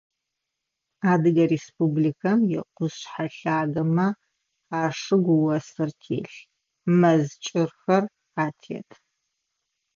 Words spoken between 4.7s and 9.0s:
ашыгу осыр телъ, мэз кӏырхэр атет.